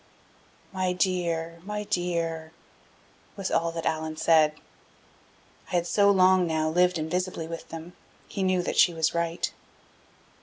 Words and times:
"My 0.71 0.93
dear, 0.93 1.59
my 1.63 1.83
dear!" 1.83 2.53
was 3.35 3.51
all 3.51 3.71
that 3.73 3.85
Allan 3.85 4.17
said. 4.17 4.53
I 5.71 5.75
had 5.75 5.85
so 5.85 6.09
long 6.09 6.47
now 6.47 6.67
lived 6.69 6.97
invisibly 6.97 7.45
with 7.47 7.69
them, 7.69 7.93
he 8.27 8.41
knew 8.41 8.63
that 8.63 8.77
she 8.79 8.95
was 8.95 9.13
right. 9.13 9.53